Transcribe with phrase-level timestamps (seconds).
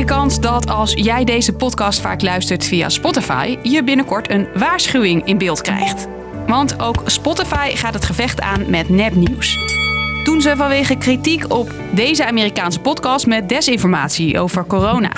[0.00, 5.26] dikke kans dat als jij deze podcast vaak luistert via Spotify, je binnenkort een waarschuwing
[5.26, 6.06] in beeld krijgt.
[6.46, 9.58] Want ook Spotify gaat het gevecht aan met nepnieuws.
[10.24, 15.10] Doen ze vanwege kritiek op deze Amerikaanse podcast met desinformatie over corona.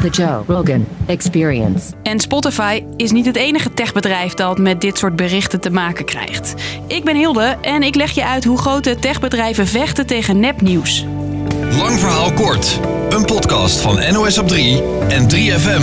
[0.00, 1.92] The Joe Rogan Experience.
[2.02, 6.54] En Spotify is niet het enige techbedrijf dat met dit soort berichten te maken krijgt.
[6.86, 11.06] Ik ben Hilde en ik leg je uit hoe grote techbedrijven vechten tegen nepnieuws.
[11.78, 12.80] Lang verhaal kort.
[13.08, 15.82] Een podcast van NOS op 3 en 3FM.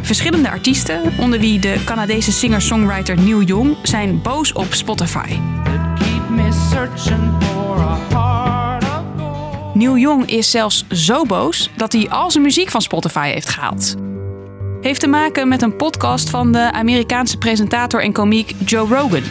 [0.00, 5.38] Verschillende artiesten, onder wie de Canadese singer-songwriter Neil Young, zijn boos op Spotify.
[9.74, 13.94] Neil Young is zelfs zo boos dat hij al zijn muziek van Spotify heeft gehaald.
[14.80, 19.22] Heeft te maken met een podcast van de Amerikaanse presentator en komiek Joe Rogan.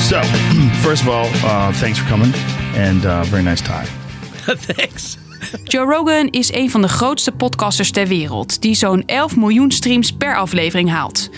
[0.00, 0.20] So,
[0.86, 2.34] first of all, uh, thanks for coming
[2.76, 3.86] and uh, very nice tie.
[4.74, 5.16] Thanks.
[5.64, 10.12] Joe Rogan is een van de grootste podcasters ter wereld, die zo'n 11 miljoen streams
[10.12, 11.30] per aflevering haalt.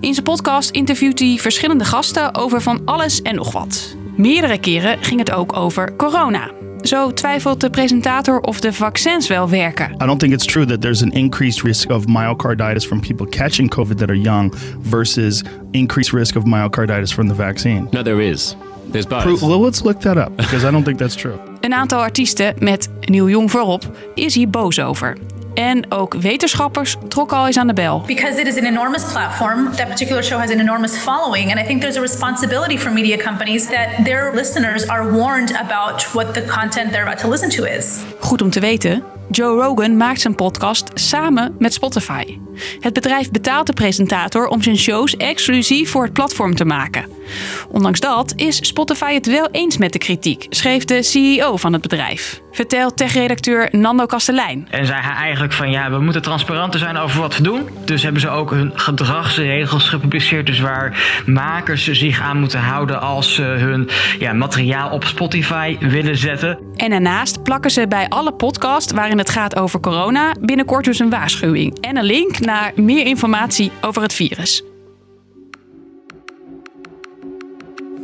[0.00, 3.96] In zijn podcast interviewt hij verschillende gasten over van alles en nog wat.
[4.16, 6.50] Meerdere keren ging het ook over corona.
[6.82, 9.92] Zo twijfelt de presentator of de vaccins wel werken.
[10.02, 13.74] I don't think it's true that there's an increased risk of myocarditis from people catching
[13.74, 17.86] COVID that are young versus increased risk of myocarditis from the vaccine.
[17.90, 18.56] No, there is.
[18.90, 19.22] There's both.
[19.22, 21.38] Pro- well, let's look that up because I don't think that's true.
[21.60, 23.82] Een aantal artiesten, met Neil Young voorop,
[24.14, 25.16] is hier boos over.
[25.54, 28.02] En ook wetenschappers trokken al eens aan de bel.
[28.06, 31.64] Because it is an enormous platform, that particular show has an enormous following, and I
[31.64, 36.44] think there's a responsibility for media companies that their listeners are warned about what the
[36.44, 37.98] content they're about to listen to is.
[38.20, 39.02] Goed om te weten,
[39.32, 42.38] Joe Rogan maakt zijn podcast samen met Spotify.
[42.80, 47.04] Het bedrijf betaalt de presentator om zijn shows exclusief voor het platform te maken.
[47.68, 51.82] Ondanks dat is Spotify het wel eens met de kritiek, schreef de CEO van het
[51.82, 52.40] bedrijf.
[52.52, 54.66] Vertelt techredacteur Nando Kastelein.
[54.70, 57.68] En zei hij eigenlijk van ja, we moeten transparanter zijn over wat we doen.
[57.84, 60.46] Dus hebben ze ook hun gedragsregels gepubliceerd.
[60.46, 63.88] Dus waar makers zich aan moeten houden als ze hun
[64.18, 66.58] ja, materiaal op Spotify willen zetten.
[66.76, 71.10] En daarnaast plakken ze bij alle podcasts waarin het gaat over corona binnenkort dus een
[71.10, 74.62] waarschuwing en een link naar meer informatie over het virus.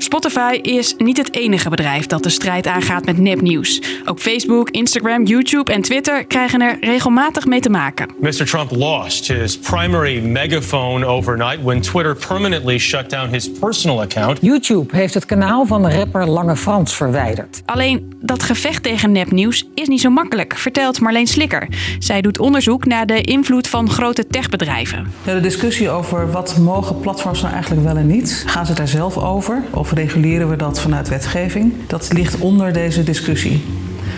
[0.06, 3.82] Spotify is niet het enige bedrijf dat de strijd aangaat met nepnieuws.
[4.04, 8.08] Ook Facebook, Instagram, YouTube en Twitter krijgen er regelmatig mee te maken.
[8.20, 8.44] Mr.
[8.44, 14.38] Trump lost his primary megaphone overnight when Twitter permanently shut down his personal account.
[14.40, 17.62] YouTube heeft het kanaal van de rapper Lange Frans verwijderd.
[17.64, 21.68] Alleen dat gevecht tegen nepnieuws is niet zo makkelijk, vertelt Marleen Slikker.
[21.98, 25.12] Zij doet onderzoek naar de invloed van grote techbedrijven.
[25.24, 29.16] De discussie over wat mogen platforms nou eigenlijk wel en niet, gaan ze daar zelf
[29.16, 29.62] over?
[29.70, 31.72] Of reguleren we dat vanuit wetgeving?
[31.86, 33.62] Dat ligt onder deze discussie.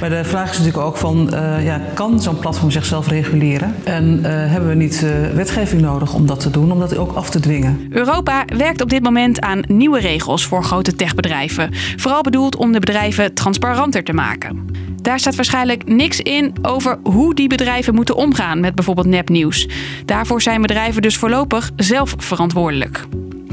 [0.00, 3.74] Maar de vraag is natuurlijk ook van, uh, ja, kan zo'n platform zichzelf reguleren?
[3.84, 7.12] En uh, hebben we niet uh, wetgeving nodig om dat te doen, om dat ook
[7.12, 7.86] af te dwingen?
[7.90, 11.70] Europa werkt op dit moment aan nieuwe regels voor grote techbedrijven.
[11.96, 14.66] Vooral bedoeld om de bedrijven transparanter te maken.
[15.02, 19.68] Daar staat waarschijnlijk niks in over hoe die bedrijven moeten omgaan met bijvoorbeeld nepnieuws.
[20.04, 23.06] Daarvoor zijn bedrijven dus voorlopig zelf verantwoordelijk.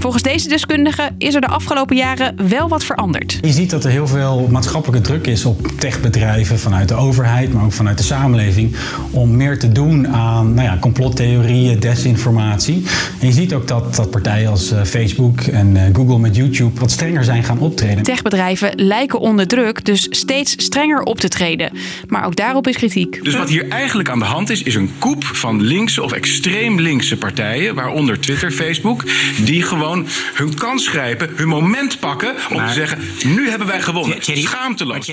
[0.06, 3.38] Volgens deze deskundige is er de afgelopen jaren wel wat veranderd.
[3.42, 7.64] Je ziet dat er heel veel maatschappelijke druk is op techbedrijven vanuit de overheid, maar
[7.64, 8.76] ook vanuit de samenleving,
[9.12, 12.86] om meer te doen aan nou ja, complottheorieën, desinformatie.
[13.20, 16.80] En je ziet ook dat, dat partijen als uh, Facebook en uh, Google met YouTube
[16.80, 18.04] wat strenger zijn gaan optreden.
[18.04, 21.72] Techbedrijven lijken onder druk dus steeds strenger op te treden.
[22.08, 23.24] Maar ook daarop is kritiek.
[23.24, 26.80] Dus wat hier eigenlijk aan de hand is, is een koep van linkse of extreem
[26.80, 29.04] linkse partijen, waaronder Twitter, Facebook,
[29.46, 29.94] die gewoon
[30.34, 33.00] hun kans grijpen, hun moment pakken om maar, te zeggen:
[33.36, 34.18] nu hebben wij gewonnen.
[34.22, 35.12] Schaamteloos.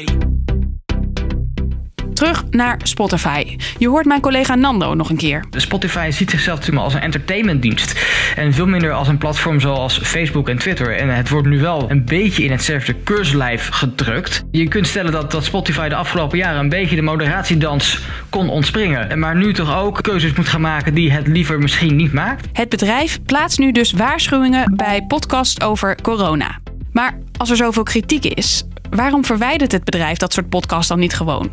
[2.22, 3.56] Terug naar Spotify.
[3.78, 5.44] Je hoort mijn collega Nando nog een keer.
[5.50, 8.00] Spotify ziet zichzelf natuurlijk als een entertainmentdienst.
[8.36, 10.96] En veel minder als een platform zoals Facebook en Twitter.
[10.96, 14.44] En het wordt nu wel een beetje in hetzelfde keurslijf gedrukt.
[14.50, 19.18] Je kunt stellen dat, dat Spotify de afgelopen jaren een beetje de moderatiedans kon ontspringen.
[19.18, 22.46] Maar nu toch ook keuzes moet gaan maken die het liever misschien niet maakt.
[22.52, 26.58] Het bedrijf plaatst nu dus waarschuwingen bij podcasts over corona.
[26.92, 31.14] Maar als er zoveel kritiek is, waarom verwijdert het bedrijf dat soort podcasts dan niet
[31.14, 31.48] gewoon?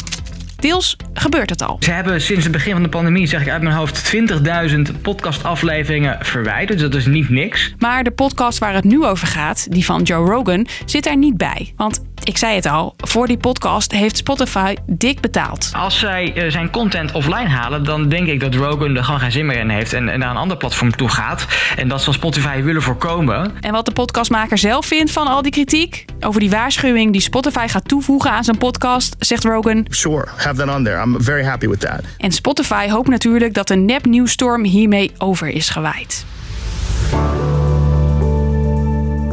[0.60, 1.78] Deels gebeurt het al.
[1.80, 6.18] Ze hebben sinds het begin van de pandemie, zeg ik uit mijn hoofd, 20.000 podcastafleveringen
[6.22, 6.80] verwijderd.
[6.80, 7.74] Dus dat is niet niks.
[7.78, 11.38] Maar de podcast waar het nu over gaat, die van Joe Rogan, zit er niet
[11.38, 11.74] bij.
[11.76, 15.72] Want Ik zei het al, voor die podcast heeft Spotify dik betaald.
[15.76, 19.32] Als zij uh, zijn content offline halen, dan denk ik dat Rogan er gewoon geen
[19.32, 21.46] zin meer in heeft en, en naar een ander platform toe gaat.
[21.76, 23.52] En dat zal Spotify willen voorkomen.
[23.62, 26.06] En wat de podcastmaker zelf vindt van al die kritiek?
[26.20, 29.86] Over die waarschuwing die Spotify gaat toevoegen aan zijn podcast, zegt Rogan.
[29.90, 31.04] Sure, have that on there.
[31.04, 32.02] I'm very happy with that.
[32.18, 36.26] En Spotify hoopt natuurlijk dat de nepnieuwsstorm hiermee over is gewaaid.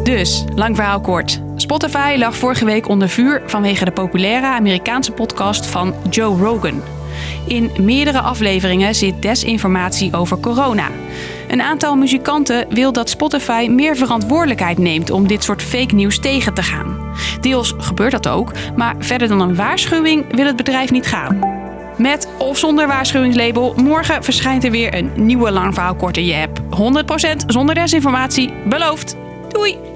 [0.03, 1.41] Dus, lang verhaal kort.
[1.57, 6.83] Spotify lag vorige week onder vuur vanwege de populaire Amerikaanse podcast van Joe Rogan.
[7.47, 10.89] In meerdere afleveringen zit desinformatie over corona.
[11.49, 16.55] Een aantal muzikanten wil dat Spotify meer verantwoordelijkheid neemt om dit soort fake nieuws tegen
[16.55, 17.15] te gaan.
[17.41, 21.55] Deels gebeurt dat ook, maar verder dan een waarschuwing wil het bedrijf niet gaan.
[21.99, 25.77] Met of zonder waarschuwingslabel, morgen verschijnt er weer een nieuwe lang
[26.13, 26.61] in je app.
[27.43, 29.17] 100% zonder desinformatie, beloofd.
[29.49, 29.96] Doei!